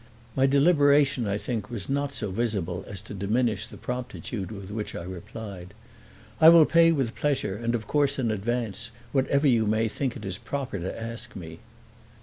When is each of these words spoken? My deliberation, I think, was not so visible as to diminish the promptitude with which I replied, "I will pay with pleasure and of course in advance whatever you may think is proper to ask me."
My 0.35 0.47
deliberation, 0.47 1.27
I 1.27 1.37
think, 1.37 1.69
was 1.69 1.87
not 1.87 2.11
so 2.11 2.31
visible 2.31 2.83
as 2.87 3.01
to 3.01 3.13
diminish 3.13 3.67
the 3.67 3.77
promptitude 3.77 4.51
with 4.51 4.71
which 4.71 4.95
I 4.95 5.03
replied, 5.03 5.75
"I 6.39 6.49
will 6.49 6.65
pay 6.65 6.91
with 6.91 7.13
pleasure 7.13 7.55
and 7.55 7.75
of 7.75 7.85
course 7.85 8.17
in 8.17 8.31
advance 8.31 8.89
whatever 9.11 9.47
you 9.47 9.67
may 9.67 9.87
think 9.87 10.25
is 10.25 10.39
proper 10.39 10.79
to 10.79 10.99
ask 10.99 11.35
me." 11.35 11.59